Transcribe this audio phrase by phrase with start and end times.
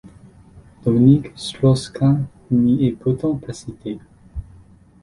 [0.83, 3.99] Dominique Strauss-Kahn n'y est pourtant pas cité.